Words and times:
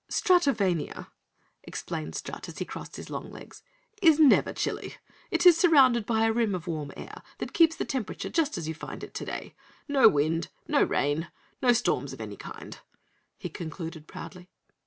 "Stratovania," 0.09 1.09
explained 1.61 2.15
Strut 2.15 2.49
as 2.49 2.57
he 2.57 2.65
crossed 2.65 2.95
his 2.95 3.11
long 3.11 3.29
legs, 3.29 3.61
"is 4.01 4.19
never 4.19 4.51
chilly. 4.51 4.95
It 5.29 5.45
is 5.45 5.57
surrounded 5.59 6.07
by 6.07 6.25
a 6.25 6.31
rim 6.33 6.55
of 6.55 6.65
warm 6.65 6.91
air 6.97 7.21
that 7.37 7.53
keeps 7.53 7.75
the 7.75 7.85
temperature 7.85 8.31
just 8.31 8.57
as 8.57 8.67
you 8.67 8.73
find 8.73 9.03
it 9.03 9.13
today. 9.13 9.53
No 9.87 10.09
wind, 10.09 10.47
no 10.67 10.81
rain, 10.81 11.29
no 11.61 11.71
storms 11.71 12.13
of 12.13 12.19
any 12.19 12.35
kind," 12.35 12.79
he 13.37 13.47
concluded, 13.47 14.07
proudly. 14.07 14.49